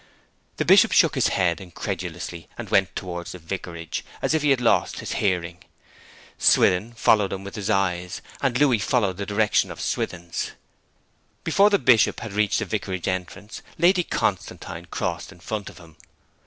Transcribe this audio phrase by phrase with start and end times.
[0.57, 4.59] The Bishop shook his head incredulously and went towards the vicarage, as if he had
[4.59, 5.59] lost his hearing.
[6.39, 10.53] Swithin followed him with his eyes, and Louis followed the direction of Swithin's.
[11.43, 15.95] Before the Bishop had reached the vicarage entrance Lady Constantine crossed in front of him.